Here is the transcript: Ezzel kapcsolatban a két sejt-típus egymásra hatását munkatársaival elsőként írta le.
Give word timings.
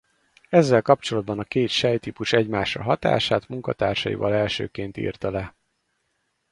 Ezzel 0.49 0.81
kapcsolatban 0.81 1.39
a 1.39 1.43
két 1.43 1.69
sejt-típus 1.69 2.33
egymásra 2.33 2.83
hatását 2.83 3.47
munkatársaival 3.47 4.33
elsőként 4.33 4.97
írta 4.97 5.31
le. 5.31 5.55